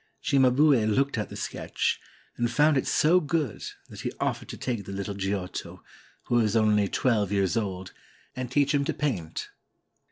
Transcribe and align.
Cimabue 0.19 0.87
looked 0.87 1.15
at 1.19 1.29
the 1.29 1.35
sketch, 1.35 1.99
and 2.35 2.49
found 2.49 2.75
it 2.75 2.87
so 2.87 3.19
good 3.19 3.61
that 3.87 3.99
he 4.01 4.11
offered 4.19 4.49
to 4.49 4.57
take 4.57 4.85
the 4.87 4.91
little 4.91 5.13
Giotto— 5.13 5.83
who 6.23 6.37
was 6.37 6.55
only 6.55 6.87
twelve 6.87 7.31
years 7.31 7.55
old— 7.55 7.93
and 8.35 8.49
teach 8.49 8.73
him 8.73 8.83
to 8.85 8.95
paint. 8.95 9.49